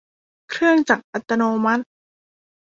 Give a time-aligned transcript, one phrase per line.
[0.49, 1.83] เครื่องจักรอัตโนมัติ